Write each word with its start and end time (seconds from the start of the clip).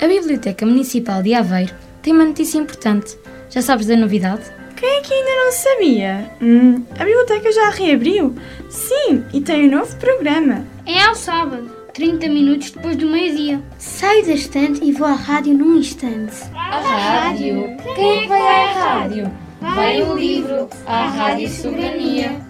A 0.00 0.08
Biblioteca 0.08 0.64
Municipal 0.64 1.22
de 1.22 1.34
Aveiro 1.34 1.74
tem 2.00 2.14
uma 2.14 2.24
notícia 2.24 2.56
importante. 2.56 3.18
Já 3.50 3.60
sabes 3.60 3.86
da 3.86 3.94
novidade? 3.96 4.42
Quem 4.74 4.88
é 4.88 5.00
que 5.02 5.12
ainda 5.12 5.44
não 5.44 5.52
sabia? 5.52 6.30
Hum, 6.40 6.82
a 6.98 7.04
biblioteca 7.04 7.52
já 7.52 7.68
reabriu? 7.68 8.34
Sim, 8.70 9.22
e 9.34 9.42
tem 9.42 9.68
um 9.68 9.78
novo 9.78 9.94
programa. 9.96 10.64
É 10.86 11.02
ao 11.02 11.14
sábado, 11.14 11.70
30 11.92 12.28
minutos 12.28 12.70
depois 12.70 12.96
do 12.96 13.10
meio-dia. 13.10 13.60
Saio 13.76 14.24
da 14.24 14.32
estante 14.32 14.82
e 14.82 14.90
vou 14.90 15.06
à 15.06 15.12
rádio 15.12 15.52
num 15.52 15.76
instante. 15.76 16.34
À 16.54 16.80
rádio? 16.80 17.76
Quem 17.94 18.18
é 18.18 18.22
que 18.22 18.28
vai 18.28 18.40
à 18.40 18.72
rádio? 18.72 19.30
Vai 19.60 20.02
o 20.02 20.14
livro, 20.16 20.70
à 20.86 21.08
Rádio 21.08 21.48
Soberania. 21.50 22.40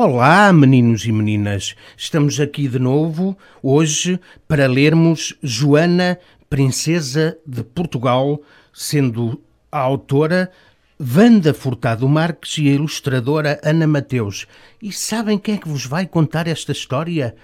Olá, 0.00 0.52
meninos 0.52 1.04
e 1.06 1.10
meninas. 1.10 1.74
Estamos 1.96 2.38
aqui 2.38 2.68
de 2.68 2.78
novo 2.78 3.36
hoje 3.60 4.20
para 4.46 4.68
lermos 4.68 5.34
Joana, 5.42 6.20
Princesa 6.48 7.36
de 7.44 7.64
Portugal, 7.64 8.40
sendo 8.72 9.42
a 9.72 9.80
autora 9.80 10.52
Wanda 11.00 11.52
Furtado 11.52 12.08
Marques 12.08 12.58
e 12.58 12.68
a 12.68 12.74
ilustradora 12.74 13.60
Ana 13.64 13.88
Mateus. 13.88 14.46
E 14.80 14.92
sabem 14.92 15.36
quem 15.36 15.56
é 15.56 15.58
que 15.58 15.68
vos 15.68 15.84
vai 15.84 16.06
contar 16.06 16.46
esta 16.46 16.70
história? 16.70 17.34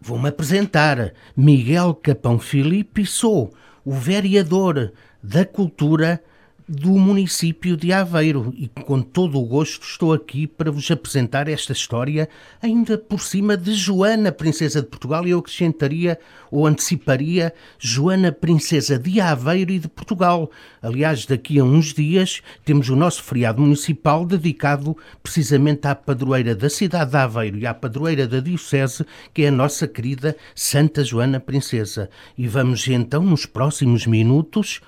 Vou-me 0.00 0.28
apresentar. 0.28 1.12
Miguel 1.36 1.92
Capão 1.92 2.38
Filipe 2.38 3.04
sou 3.04 3.52
o 3.84 3.92
vereador 3.94 4.92
da 5.20 5.44
Cultura 5.44 6.22
do 6.68 6.90
município 6.90 7.78
de 7.78 7.94
Aveiro 7.94 8.52
e 8.54 8.68
com 8.68 9.00
todo 9.00 9.38
o 9.38 9.46
gosto 9.46 9.82
estou 9.82 10.12
aqui 10.12 10.46
para 10.46 10.70
vos 10.70 10.90
apresentar 10.90 11.48
esta 11.48 11.72
história, 11.72 12.28
ainda 12.60 12.98
por 12.98 13.22
cima 13.22 13.56
de 13.56 13.72
Joana, 13.72 14.30
Princesa 14.30 14.82
de 14.82 14.88
Portugal, 14.88 15.26
e 15.26 15.30
eu 15.30 15.38
acrescentaria 15.38 16.18
ou 16.50 16.66
anteciparia 16.66 17.54
Joana, 17.78 18.30
Princesa 18.30 18.98
de 18.98 19.18
Aveiro 19.18 19.72
e 19.72 19.78
de 19.78 19.88
Portugal. 19.88 20.50
Aliás, 20.82 21.24
daqui 21.24 21.58
a 21.58 21.64
uns 21.64 21.94
dias 21.94 22.42
temos 22.66 22.90
o 22.90 22.96
nosso 22.96 23.22
feriado 23.22 23.62
municipal 23.62 24.26
dedicado 24.26 24.94
precisamente 25.22 25.86
à 25.86 25.94
padroeira 25.94 26.54
da 26.54 26.68
cidade 26.68 27.12
de 27.12 27.16
Aveiro 27.16 27.58
e 27.58 27.66
à 27.66 27.72
padroeira 27.72 28.26
da 28.26 28.40
Diocese, 28.40 29.06
que 29.32 29.44
é 29.44 29.48
a 29.48 29.52
nossa 29.52 29.88
querida 29.88 30.36
Santa 30.54 31.02
Joana 31.02 31.40
Princesa. 31.40 32.10
E 32.36 32.46
vamos 32.46 32.86
então, 32.88 33.22
nos 33.22 33.46
próximos 33.46 34.06
minutos, 34.06 34.82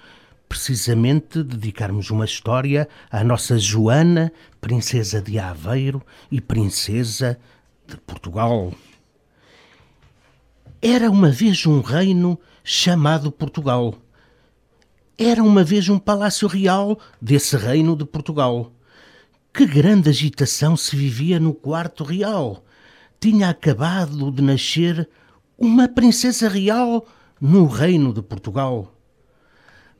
precisamente 0.50 1.44
dedicarmos 1.44 2.10
uma 2.10 2.24
história 2.24 2.88
à 3.08 3.22
nossa 3.22 3.56
Joana, 3.56 4.32
princesa 4.60 5.22
de 5.22 5.38
Aveiro 5.38 6.02
e 6.28 6.40
princesa 6.40 7.38
de 7.86 7.96
Portugal. 7.98 8.72
Era 10.82 11.08
uma 11.08 11.30
vez 11.30 11.64
um 11.66 11.80
reino 11.80 12.36
chamado 12.64 13.30
Portugal. 13.30 13.94
Era 15.16 15.40
uma 15.40 15.62
vez 15.62 15.88
um 15.88 16.00
palácio 16.00 16.48
real 16.48 16.98
desse 17.22 17.56
reino 17.56 17.94
de 17.94 18.04
Portugal. 18.04 18.72
Que 19.54 19.64
grande 19.64 20.08
agitação 20.08 20.76
se 20.76 20.96
vivia 20.96 21.38
no 21.38 21.54
quarto 21.54 22.02
real. 22.02 22.64
Tinha 23.20 23.50
acabado 23.50 24.32
de 24.32 24.42
nascer 24.42 25.08
uma 25.56 25.86
princesa 25.86 26.48
real 26.48 27.06
no 27.40 27.66
reino 27.68 28.12
de 28.12 28.20
Portugal. 28.20 28.99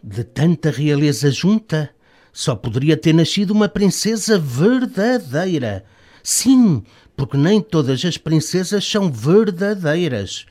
De 0.03 0.25
tanta 0.25 0.71
realeza 0.71 1.31
junta, 1.31 1.91
só 2.33 2.57
poderia 2.57 2.97
ter 2.97 3.13
nascido 3.13 3.51
uma 3.51 3.69
princesa 3.69 4.39
verdadeira. 4.39 5.85
Sim, 6.23 6.83
porque 7.15 7.37
nem 7.37 7.61
todas 7.61 8.03
as 8.05 8.17
princesas 8.17 8.85
são 8.85 9.13
verdadeiras. 9.13 10.47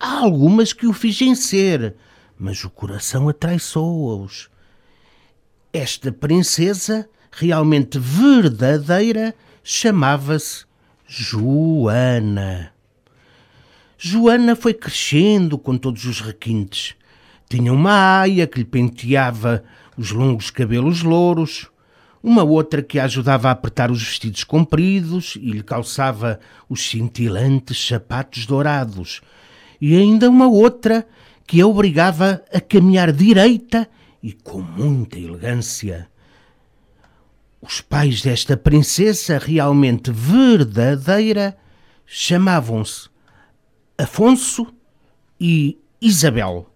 Há 0.00 0.18
algumas 0.18 0.72
que 0.72 0.86
o 0.86 0.92
fingem 0.92 1.36
ser, 1.36 1.94
mas 2.36 2.64
o 2.64 2.70
coração 2.70 3.28
atraiçoa-os. 3.28 4.50
Esta 5.72 6.10
princesa, 6.10 7.08
realmente 7.30 8.00
verdadeira, 8.00 9.32
chamava-se 9.62 10.64
Joana. 11.06 12.72
Joana 13.96 14.56
foi 14.56 14.74
crescendo 14.74 15.56
com 15.56 15.78
todos 15.78 16.04
os 16.04 16.20
requintes 16.20 16.95
tinha 17.48 17.72
uma 17.72 18.20
aia 18.20 18.46
que 18.46 18.58
lhe 18.58 18.64
penteava 18.64 19.62
os 19.96 20.10
longos 20.10 20.50
cabelos 20.50 21.02
louros, 21.02 21.68
uma 22.22 22.42
outra 22.42 22.82
que 22.82 22.98
a 22.98 23.04
ajudava 23.04 23.48
a 23.48 23.52
apertar 23.52 23.90
os 23.90 24.02
vestidos 24.02 24.42
compridos 24.42 25.36
e 25.40 25.52
lhe 25.52 25.62
calçava 25.62 26.40
os 26.68 26.88
cintilantes 26.88 27.86
sapatos 27.86 28.46
dourados, 28.46 29.20
e 29.80 29.96
ainda 29.96 30.28
uma 30.28 30.48
outra 30.48 31.06
que 31.46 31.60
a 31.60 31.66
obrigava 31.66 32.42
a 32.52 32.60
caminhar 32.60 33.12
direita 33.12 33.88
e 34.22 34.32
com 34.32 34.60
muita 34.60 35.18
elegância. 35.18 36.08
Os 37.62 37.80
pais 37.80 38.22
desta 38.22 38.56
princesa, 38.56 39.38
realmente 39.38 40.10
verdadeira, 40.10 41.56
chamavam-se 42.04 43.08
Afonso 43.98 44.74
e 45.40 45.78
Isabel 46.00 46.68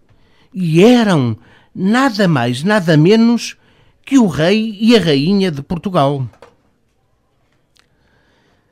e 0.53 0.83
eram 0.83 1.37
nada 1.75 2.27
mais, 2.27 2.63
nada 2.63 2.97
menos 2.97 3.57
que 4.05 4.19
o 4.19 4.27
rei 4.27 4.77
e 4.81 4.97
a 4.97 5.01
rainha 5.01 5.51
de 5.51 5.63
Portugal. 5.63 6.29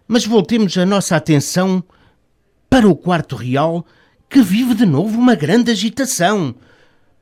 Mas 0.06 0.26
voltemos 0.26 0.76
a 0.76 0.86
nossa 0.86 1.16
atenção 1.16 1.84
para 2.68 2.88
o 2.88 2.96
quarto 2.96 3.36
real, 3.36 3.86
que 4.28 4.42
vive 4.42 4.74
de 4.74 4.86
novo 4.86 5.18
uma 5.18 5.34
grande 5.34 5.70
agitação. 5.70 6.54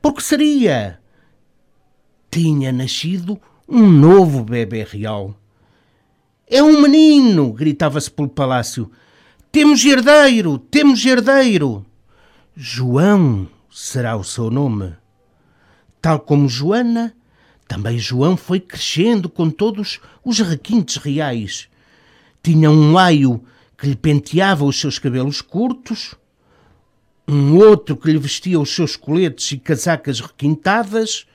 Porque 0.01 0.21
seria? 0.21 0.99
Tinha 2.31 2.71
nascido 2.71 3.39
um 3.67 3.87
novo 3.87 4.43
bebê 4.43 4.83
real. 4.83 5.35
É 6.49 6.63
um 6.63 6.81
menino! 6.81 7.51
gritava-se 7.51 8.09
pelo 8.09 8.29
palácio. 8.29 8.89
Temos 9.51 9.83
herdeiro! 9.83 10.57
Temos 10.57 11.05
herdeiro! 11.05 11.85
João 12.55 13.47
será 13.79 14.17
o 14.17 14.23
seu 14.23 14.49
nome. 14.49 14.95
Tal 16.01 16.19
como 16.19 16.49
Joana, 16.49 17.15
também 17.67 17.99
João 17.99 18.35
foi 18.35 18.59
crescendo 18.59 19.29
com 19.29 19.51
todos 19.51 19.99
os 20.25 20.39
requintes 20.39 20.95
reais. 20.97 21.69
Tinha 22.41 22.71
um 22.71 22.97
aio 22.97 23.43
que 23.77 23.85
lhe 23.85 23.95
penteava 23.95 24.65
os 24.65 24.79
seus 24.79 24.97
cabelos 24.97 25.41
curtos, 25.41 26.15
um 27.27 27.55
outro 27.55 27.95
que 27.95 28.11
lhe 28.11 28.17
vestia 28.17 28.59
os 28.59 28.73
seus 28.73 28.95
coletes 28.95 29.51
e 29.51 29.59
casacas 29.59 30.21
requintadas, 30.21 31.27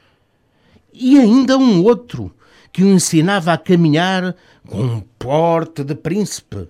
e 0.92 1.20
ainda 1.20 1.56
um 1.56 1.84
outro 1.84 2.34
que 2.72 2.82
o 2.82 2.88
ensinava 2.88 3.52
a 3.52 3.58
caminhar 3.58 4.34
com 4.66 4.82
um 4.82 5.00
porte 5.16 5.84
de 5.84 5.94
príncipe. 5.94 6.66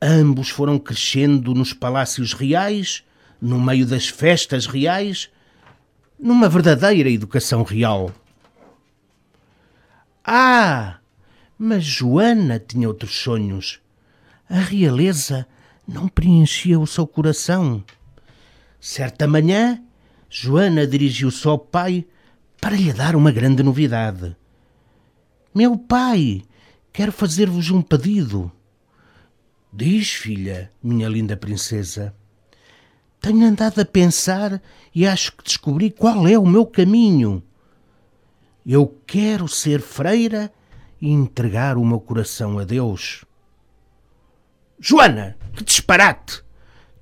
Ambos 0.00 0.48
foram 0.48 0.78
crescendo 0.78 1.52
nos 1.52 1.74
palácios 1.74 2.32
reais 2.32 3.04
no 3.40 3.60
meio 3.60 3.86
das 3.86 4.08
festas 4.08 4.66
reais, 4.66 5.30
numa 6.18 6.48
verdadeira 6.48 7.08
educação 7.08 7.62
real. 7.62 8.12
Ah! 10.24 10.98
Mas 11.58 11.84
Joana 11.84 12.58
tinha 12.58 12.86
outros 12.86 13.16
sonhos. 13.18 13.80
A 14.48 14.60
realeza 14.60 15.46
não 15.86 16.06
preenchia 16.06 16.78
o 16.78 16.86
seu 16.86 17.06
coração. 17.06 17.82
Certa 18.80 19.26
manhã, 19.26 19.82
Joana 20.30 20.86
dirigiu-se 20.86 21.46
ao 21.48 21.58
pai 21.58 22.06
para 22.60 22.76
lhe 22.76 22.92
dar 22.92 23.16
uma 23.16 23.32
grande 23.32 23.62
novidade. 23.62 24.36
Meu 25.54 25.76
pai, 25.76 26.42
quero 26.92 27.10
fazer-vos 27.10 27.70
um 27.70 27.82
pedido. 27.82 28.52
Diz, 29.72 30.10
filha, 30.10 30.70
minha 30.82 31.08
linda 31.08 31.36
princesa. 31.36 32.14
Tenho 33.20 33.46
andado 33.46 33.80
a 33.80 33.84
pensar 33.84 34.62
e 34.94 35.06
acho 35.06 35.32
que 35.32 35.44
descobri 35.44 35.90
qual 35.90 36.26
é 36.26 36.38
o 36.38 36.46
meu 36.46 36.64
caminho. 36.64 37.42
Eu 38.64 39.00
quero 39.06 39.48
ser 39.48 39.80
freira 39.80 40.52
e 41.00 41.10
entregar 41.10 41.76
o 41.76 41.84
meu 41.84 42.00
coração 42.00 42.58
a 42.58 42.64
Deus. 42.64 43.24
Joana, 44.78 45.36
que 45.54 45.64
disparate! 45.64 46.42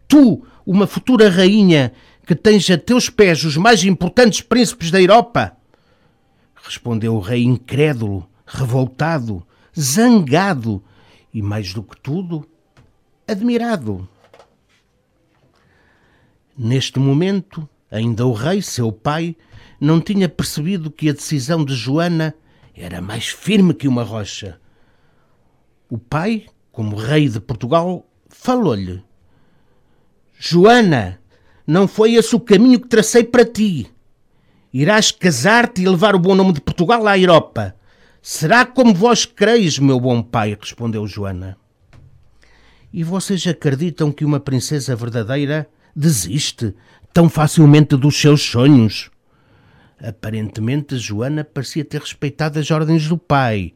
Tu, 0.09 0.43
uma 0.65 0.87
futura 0.87 1.29
rainha 1.29 1.93
que 2.27 2.35
tens 2.35 2.71
a 2.71 2.79
teus 2.79 3.11
pés 3.11 3.45
os 3.45 3.57
mais 3.57 3.85
importantes 3.85 4.41
príncipes 4.41 4.91
da 4.91 5.01
Europa? 5.01 5.57
Respondeu 6.55 7.15
o 7.15 7.21
rei 7.21 7.45
incrédulo, 7.45 8.29
revoltado, 8.47 9.47
zangado 9.79 10.83
e, 11.33 11.43
mais 11.43 11.75
do 11.75 11.83
que 11.83 11.97
tudo, 12.01 12.49
admirado. 13.29 14.09
Neste 16.59 16.99
momento, 16.99 17.69
ainda 17.91 18.25
o 18.27 18.33
rei, 18.33 18.63
seu 18.63 18.91
pai, 18.91 19.37
não 19.81 20.01
tinha 20.01 20.29
percebido 20.29 20.91
que 20.91 21.11
a 21.11 21.13
decisão 21.13 21.65
de 21.65 21.75
Joana 21.75 22.35
era 22.75 23.01
mais 23.01 23.29
firme 23.29 23.75
que 23.75 23.87
uma 23.87 24.03
rocha. 24.03 24.59
O 25.89 25.99
pai, 25.99 26.47
como 26.73 26.97
rei 26.97 27.29
de 27.29 27.41
Portugal, 27.41 28.07
falou-lhe: 28.29 29.03
Joana, 30.39 31.21
não 31.67 31.87
foi 31.87 32.15
esse 32.15 32.35
o 32.35 32.41
caminho 32.41 32.81
que 32.81 32.89
tracei 32.89 33.25
para 33.25 33.45
ti. 33.45 33.87
Irás 34.73 35.11
casar-te 35.11 35.83
e 35.83 35.89
levar 35.89 36.15
o 36.15 36.19
bom 36.19 36.35
nome 36.35 36.53
de 36.53 36.61
Portugal 36.61 37.07
à 37.07 37.19
Europa. 37.19 37.77
Será 38.21 38.67
como 38.67 38.95
vós 38.95 39.25
creis, 39.25 39.79
meu 39.79 40.01
bom 40.01 40.23
pai, 40.23 40.57
respondeu 40.59 41.07
Joana. 41.07 41.57
E 42.93 43.05
vocês 43.05 43.47
acreditam 43.47 44.11
que 44.11 44.25
uma 44.25 44.41
princesa 44.41 44.97
verdadeira 44.97 45.69
desiste 45.97 46.75
tão 47.13 47.29
facilmente 47.29 47.97
dos 47.97 48.21
seus 48.21 48.43
sonhos? 48.43 49.11
Aparentemente, 49.99 50.99
Joana 50.99 51.43
parecia 51.43 51.83
ter 51.83 52.03
respeitado 52.03 52.59
as 52.59 52.71
ordens 52.71 53.09
do 53.09 53.17
pai, 53.17 53.73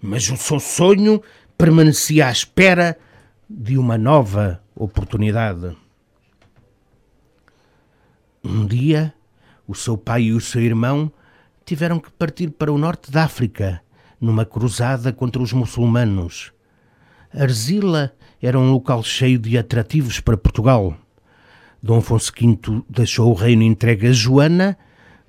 mas 0.00 0.30
o 0.30 0.36
seu 0.36 0.60
sonho 0.60 1.20
permanecia 1.58 2.28
à 2.28 2.30
espera 2.30 2.96
de 3.48 3.76
uma 3.76 3.98
nova 3.98 4.62
oportunidade. 4.76 5.76
Um 8.44 8.64
dia, 8.64 9.12
o 9.66 9.74
seu 9.74 9.98
pai 9.98 10.22
e 10.22 10.32
o 10.32 10.40
seu 10.40 10.62
irmão 10.62 11.12
tiveram 11.66 11.98
que 11.98 12.10
partir 12.12 12.50
para 12.50 12.72
o 12.72 12.78
norte 12.78 13.10
da 13.10 13.24
África, 13.24 13.82
numa 14.20 14.44
cruzada 14.44 15.12
contra 15.12 15.42
os 15.42 15.52
muçulmanos. 15.52 16.52
Arzila 17.34 18.12
era 18.40 18.58
um 18.58 18.72
local 18.72 19.02
cheio 19.02 19.38
de 19.38 19.58
atrativos 19.58 20.20
para 20.20 20.36
Portugal. 20.36 20.96
Dom 21.82 21.98
Afonso 21.98 22.32
V 22.38 22.82
deixou 22.88 23.30
o 23.30 23.34
reino 23.34 23.62
entregue 23.62 24.08
a 24.08 24.12
Joana, 24.12 24.76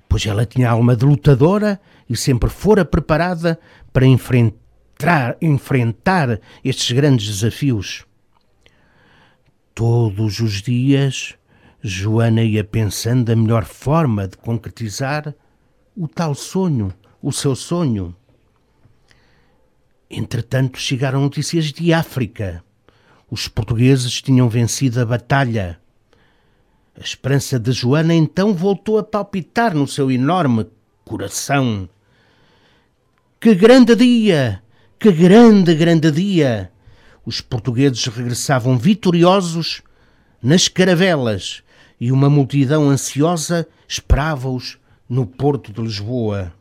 pois 0.08 0.26
ela 0.26 0.44
tinha 0.44 0.70
alma 0.70 0.94
de 0.94 1.04
lutadora 1.04 1.80
e 2.08 2.16
sempre 2.16 2.50
fora 2.50 2.84
preparada 2.84 3.58
para 3.92 4.06
enfrentar, 4.06 5.36
enfrentar 5.40 6.40
estes 6.62 6.92
grandes 6.92 7.26
desafios. 7.26 8.04
Todos 9.74 10.40
os 10.40 10.60
dias, 10.60 11.34
Joana 11.82 12.42
ia 12.42 12.62
pensando 12.62 13.32
a 13.32 13.36
melhor 13.36 13.64
forma 13.64 14.28
de 14.28 14.36
concretizar 14.36 15.34
o 15.96 16.06
tal 16.06 16.34
sonho, 16.34 16.92
o 17.22 17.32
seu 17.32 17.56
sonho. 17.56 18.14
Entretanto, 20.10 20.78
chegaram 20.78 21.22
notícias 21.22 21.72
de 21.72 21.92
África. 21.94 22.62
Os 23.30 23.48
portugueses 23.48 24.20
tinham 24.20 24.46
vencido 24.48 25.00
a 25.00 25.06
batalha. 25.06 25.81
A 26.96 27.00
esperança 27.00 27.58
de 27.58 27.72
Joana 27.72 28.14
então 28.14 28.54
voltou 28.54 28.98
a 28.98 29.02
palpitar 29.02 29.74
no 29.74 29.88
seu 29.88 30.10
enorme 30.10 30.66
coração. 31.04 31.88
Que 33.40 33.54
grande 33.54 33.96
dia! 33.96 34.62
Que 34.98 35.10
grande, 35.10 35.74
grande 35.74 36.10
dia! 36.10 36.70
Os 37.24 37.40
portugueses 37.40 38.06
regressavam 38.06 38.76
vitoriosos 38.76 39.82
nas 40.42 40.68
caravelas 40.68 41.62
e 42.00 42.12
uma 42.12 42.28
multidão 42.28 42.90
ansiosa 42.90 43.66
esperava-os 43.88 44.78
no 45.08 45.26
porto 45.26 45.72
de 45.72 45.80
Lisboa. 45.80 46.52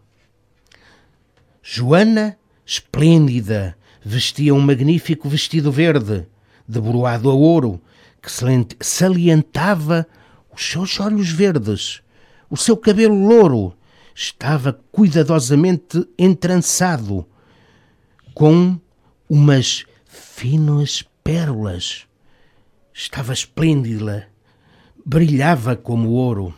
Joana, 1.62 2.38
esplêndida, 2.66 3.76
vestia 4.04 4.54
um 4.54 4.60
magnífico 4.60 5.28
vestido 5.30 5.72
verde, 5.72 6.26
debruado 6.68 7.30
a 7.30 7.34
ouro, 7.34 7.82
que 8.22 8.32
salientava 8.80 10.08
os 10.54 10.64
seus 10.70 11.00
olhos 11.00 11.30
verdes, 11.30 12.02
o 12.50 12.58
seu 12.58 12.76
cabelo 12.76 13.28
louro, 13.28 13.76
estava 14.14 14.74
cuidadosamente 14.92 16.08
entrançado, 16.18 17.26
com 18.34 18.80
umas 19.30 19.86
finas 20.06 21.04
pérolas. 21.24 22.06
Estava 22.94 23.34
esplêndida, 23.34 24.28
brilhava 25.06 25.76
como 25.76 26.10
ouro. 26.10 26.54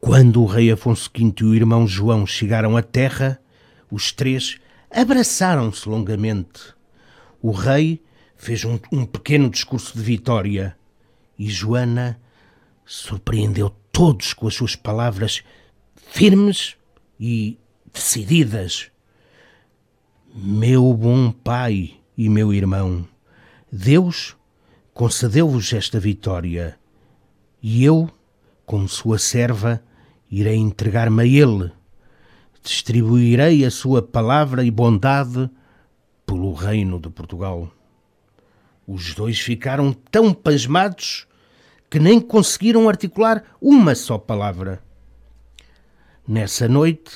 Quando 0.00 0.42
o 0.42 0.46
rei 0.46 0.70
Afonso 0.70 1.10
V 1.14 1.32
e 1.40 1.44
o 1.44 1.54
irmão 1.54 1.86
João 1.86 2.26
chegaram 2.26 2.76
à 2.76 2.82
terra, 2.82 3.38
os 3.90 4.12
três 4.12 4.58
abraçaram-se 4.90 5.88
longamente. 5.88 6.74
O 7.42 7.50
rei 7.50 8.02
fez 8.34 8.64
um, 8.64 8.78
um, 8.90 9.04
pequeno 9.04 9.50
discurso 9.50 9.96
de 9.96 10.02
vitória 10.02 10.76
e 11.40 11.48
Joana 11.48 12.20
surpreendeu 12.84 13.70
todos 13.90 14.34
com 14.34 14.46
as 14.46 14.54
suas 14.54 14.76
palavras 14.76 15.42
firmes 15.96 16.76
e 17.18 17.58
decididas. 17.90 18.90
Meu 20.34 20.92
bom 20.92 21.32
pai 21.32 21.94
e 22.14 22.28
meu 22.28 22.52
irmão, 22.52 23.08
Deus 23.72 24.36
concedeu-vos 24.92 25.72
esta 25.72 25.98
vitória 25.98 26.78
e 27.62 27.82
eu, 27.82 28.10
como 28.66 28.86
sua 28.86 29.18
serva, 29.18 29.82
irei 30.30 30.56
entregar-me 30.56 31.22
a 31.22 31.26
Ele. 31.26 31.72
Distribuirei 32.62 33.64
a 33.64 33.70
sua 33.70 34.02
palavra 34.02 34.62
e 34.62 34.70
bondade 34.70 35.48
pelo 36.26 36.52
reino 36.52 37.00
de 37.00 37.08
Portugal. 37.08 37.72
Os 38.86 39.14
dois 39.14 39.40
ficaram 39.40 39.94
tão 39.94 40.34
pasmados 40.34 41.26
que 41.90 41.98
nem 41.98 42.20
conseguiram 42.20 42.88
articular 42.88 43.44
uma 43.60 43.94
só 43.94 44.16
palavra. 44.16 44.82
Nessa 46.26 46.68
noite, 46.68 47.10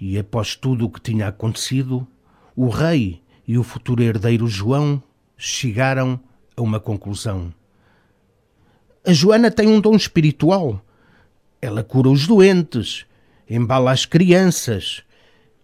e 0.00 0.16
após 0.16 0.54
tudo 0.54 0.86
o 0.86 0.90
que 0.90 1.00
tinha 1.00 1.28
acontecido, 1.28 2.06
o 2.54 2.68
rei 2.68 3.20
e 3.46 3.58
o 3.58 3.62
futuro 3.62 4.02
herdeiro 4.02 4.46
João 4.46 5.02
chegaram 5.36 6.18
a 6.56 6.62
uma 6.62 6.80
conclusão. 6.80 7.52
A 9.04 9.12
Joana 9.12 9.50
tem 9.50 9.66
um 9.66 9.80
dom 9.80 9.96
espiritual 9.96 10.82
ela 11.60 11.82
cura 11.82 12.08
os 12.08 12.26
doentes, 12.26 13.06
embala 13.48 13.90
as 13.90 14.04
crianças 14.04 15.02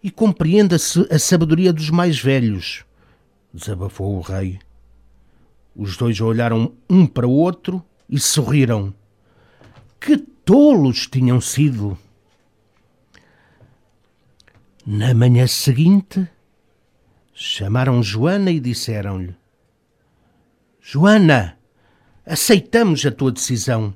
e 0.03 0.11
compreende 0.11 0.75
a, 0.75 1.15
a 1.15 1.19
sabedoria 1.19 1.73
dos 1.73 1.91
mais 1.91 2.19
velhos, 2.19 2.85
desabafou 3.53 4.17
o 4.17 4.21
rei. 4.21 4.59
Os 5.77 5.97
dois 5.97 6.21
olharam 6.21 6.73
um 6.89 7.07
para 7.07 7.27
o 7.27 7.31
outro 7.31 7.85
e 8.13 8.21
sorriram. 8.21 8.95
Que 9.99 10.19
tolos 10.19 11.07
tinham 11.07 11.41
sido! 11.41 11.97
Na 14.85 15.15
manhã 15.15 15.47
seguinte, 15.47 16.29
chamaram 17.33 18.03
Joana 18.03 18.51
e 18.51 18.61
disseram-lhe: 18.61 19.35
Joana, 20.81 21.57
aceitamos 22.27 23.07
a 23.07 23.11
tua 23.11 23.33
decisão. 23.33 23.95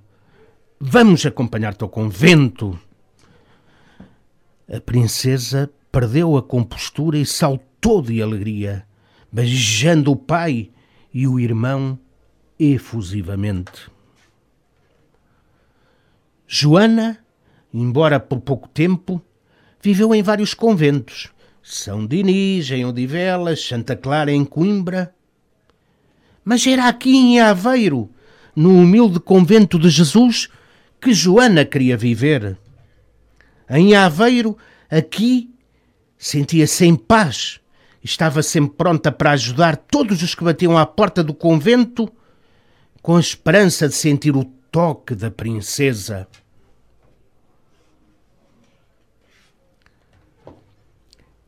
Vamos 0.81 1.27
acompanhar-te 1.27 1.83
ao 1.83 1.89
convento. 1.89 2.79
A 4.73 4.81
princesa 4.81 5.71
perdeu 5.93 6.37
a 6.37 6.43
compostura 6.43 7.19
e 7.19 7.27
saltou 7.27 8.01
de 8.01 8.23
alegria, 8.23 8.87
beijando 9.31 10.13
o 10.13 10.17
pai 10.17 10.71
e 11.13 11.27
o 11.27 11.39
irmão 11.39 11.99
efusivamente. 12.59 13.96
Joana, 16.49 17.19
embora 17.75 18.21
por 18.21 18.41
pouco 18.41 18.69
tempo, 18.69 19.21
viveu 19.83 20.15
em 20.15 20.23
vários 20.23 20.55
conventos. 20.55 21.29
São 21.63 22.07
Dinis, 22.07 22.71
em 22.71 22.85
Odivelas, 22.85 23.61
Santa 23.65 23.97
Clara, 23.97 24.31
em 24.31 24.45
Coimbra. 24.45 25.13
Mas 26.45 26.65
era 26.65 26.87
aqui 26.87 27.17
em 27.17 27.41
Aveiro, 27.41 28.09
no 28.55 28.71
humilde 28.71 29.19
convento 29.19 29.77
de 29.77 29.91
Jesus, 29.91 30.49
que 31.01 31.13
Joana 31.13 31.65
queria 31.65 31.97
viver. 31.97 32.57
Em 33.69 33.97
Aveiro, 33.97 34.57
aqui, 34.89 35.51
sentia-se 36.17 36.87
em 36.87 36.95
paz. 36.95 37.61
Estava 38.03 38.41
sempre 38.45 38.77
pronta 38.77 39.11
para 39.11 39.33
ajudar 39.33 39.77
todos 39.77 40.23
os 40.23 40.37
que 40.37 40.45
batiam 40.45 40.79
à 40.79 40.87
porta 40.87 41.25
do 41.25 41.35
convento, 41.35 42.09
com 43.03 43.17
a 43.17 43.21
esperança 43.21 43.89
de 43.89 43.95
sentir 43.95 44.37
o 44.37 44.45
toque 44.71 45.15
da 45.15 45.31
princesa. 45.31 46.29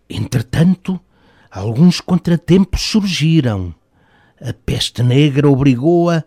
Entretanto, 0.09 0.99
alguns 1.51 2.01
contratempos 2.01 2.81
surgiram. 2.81 3.75
A 4.41 4.53
peste 4.53 5.03
negra 5.03 5.49
obrigou-a 5.49 6.25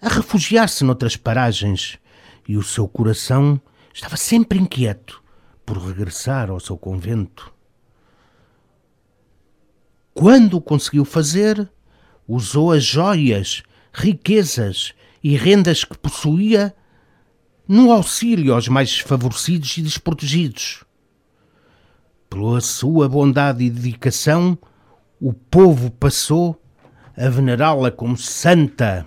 a 0.00 0.08
refugiar-se 0.08 0.84
noutras 0.84 1.16
paragens 1.16 1.98
e 2.46 2.56
o 2.56 2.62
seu 2.62 2.86
coração 2.86 3.60
estava 3.92 4.16
sempre 4.16 4.58
inquieto 4.58 5.22
por 5.64 5.78
regressar 5.78 6.50
ao 6.50 6.60
seu 6.60 6.76
convento. 6.76 7.52
Quando 10.14 10.54
o 10.58 10.62
conseguiu 10.62 11.04
fazer, 11.04 11.70
usou 12.28 12.72
as 12.72 12.84
joias, 12.84 13.62
riquezas 13.92 14.94
e 15.22 15.36
rendas 15.36 15.84
que 15.84 15.96
possuía 15.96 16.74
no 17.68 17.90
auxílio 17.90 18.54
aos 18.54 18.68
mais 18.68 18.90
desfavorecidos 18.90 19.76
e 19.76 19.82
desprotegidos. 19.82 20.84
Pela 22.30 22.60
sua 22.60 23.08
bondade 23.08 23.64
e 23.64 23.70
dedicação, 23.70 24.58
o 25.20 25.32
povo 25.32 25.90
passou 25.90 26.60
a 27.16 27.28
venerá-la 27.28 27.90
como 27.90 28.16
santa. 28.16 29.06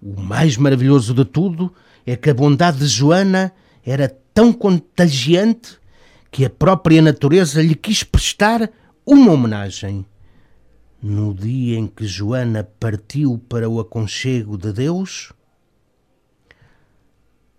O 0.00 0.20
mais 0.20 0.56
maravilhoso 0.56 1.12
de 1.12 1.24
tudo 1.24 1.74
é 2.06 2.16
que 2.16 2.30
a 2.30 2.34
bondade 2.34 2.78
de 2.78 2.86
Joana 2.86 3.52
era 3.84 4.08
tão 4.32 4.52
contagiante 4.52 5.78
que 6.30 6.44
a 6.44 6.50
própria 6.50 7.02
natureza 7.02 7.60
lhe 7.60 7.74
quis 7.74 8.02
prestar 8.02 8.70
uma 9.04 9.32
homenagem. 9.32 10.06
No 11.00 11.32
dia 11.32 11.78
em 11.78 11.86
que 11.86 12.04
Joana 12.04 12.64
partiu 12.64 13.40
para 13.48 13.68
o 13.68 13.78
aconchego 13.78 14.58
de 14.58 14.72
Deus, 14.72 15.32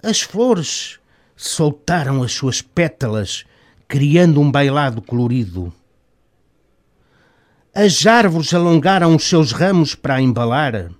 as 0.03 0.19
flores 0.19 0.99
soltaram 1.37 2.21
as 2.21 2.33
suas 2.33 2.61
pétalas, 2.61 3.45
criando 3.87 4.41
um 4.41 4.51
bailado 4.51 5.01
colorido. 5.01 5.73
As 7.73 8.05
árvores 8.05 8.53
alongaram 8.53 9.15
os 9.15 9.23
seus 9.23 9.53
ramos 9.53 9.95
para 9.95 10.15
a 10.15 10.21
embalar. 10.21 10.91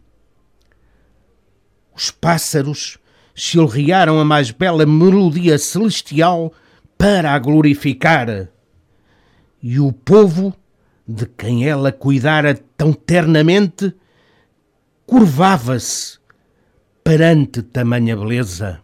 Os 1.93 2.09
pássaros 2.09 2.97
chilrearam 3.35 4.17
a 4.17 4.23
mais 4.23 4.49
bela 4.49 4.85
melodia 4.85 5.57
celestial 5.57 6.53
para 6.97 7.33
a 7.33 7.39
glorificar. 7.39 8.47
E 9.61 9.77
o 9.77 9.91
povo 9.91 10.55
de 11.09 11.25
quem 11.25 11.67
ela 11.67 11.91
cuidara 11.91 12.53
tão 12.77 12.93
ternamente, 12.93 13.91
curvava-se 15.07 16.19
perante 17.03 17.63
tamanha 17.63 18.15
beleza. 18.15 18.79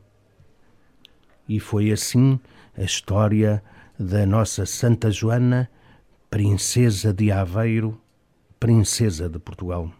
E 1.48 1.60
foi 1.60 1.92
assim 1.92 2.40
a 2.76 2.82
história 2.82 3.64
da 4.00 4.26
nossa 4.26 4.66
Santa 4.66 5.12
Joana, 5.12 5.70
princesa 6.28 7.14
de 7.14 7.32
Aveiro, 7.32 8.02
princesa 8.60 9.30
de 9.30 9.38
Portugal. 9.38 9.92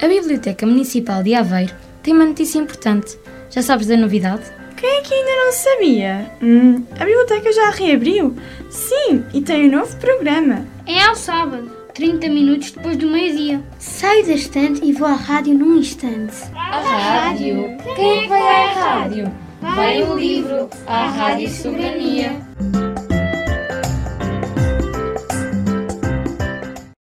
A 0.00 0.08
Biblioteca 0.08 0.64
Municipal 0.64 1.22
de 1.22 1.34
Aveiro 1.34 1.74
tem 2.02 2.14
uma 2.14 2.24
notícia 2.24 2.58
importante. 2.58 3.18
Já 3.50 3.60
sabes 3.60 3.86
da 3.86 3.98
novidade? 3.98 4.57
Quem 4.78 4.88
é 4.88 5.00
que 5.00 5.12
ainda 5.12 5.44
não 5.44 5.52
sabia? 5.52 6.30
Hum, 6.40 6.84
a 6.92 7.04
biblioteca 7.04 7.52
já 7.52 7.70
reabriu? 7.70 8.36
Sim, 8.70 9.24
e 9.34 9.40
tem 9.40 9.68
um 9.68 9.72
novo 9.78 9.96
programa. 9.96 10.64
É 10.86 11.02
ao 11.02 11.16
sábado, 11.16 11.68
30 11.94 12.28
minutos 12.28 12.70
depois 12.70 12.96
do 12.96 13.08
meio-dia. 13.08 13.60
Saio 13.78 14.24
da 14.24 14.34
estante 14.34 14.80
e 14.84 14.92
vou 14.92 15.08
à 15.08 15.14
rádio 15.14 15.54
num 15.54 15.76
instante. 15.76 16.36
A 16.54 16.80
rádio? 16.80 17.76
Quem 17.96 18.18
é 18.18 18.22
que 18.22 18.28
vai 18.28 18.40
à 18.40 18.66
rádio? 18.72 19.32
Vai 19.60 20.02
o 20.04 20.16
livro 20.16 20.70
à 20.86 21.08
Rádio 21.08 21.48
Soberania. 21.48 22.36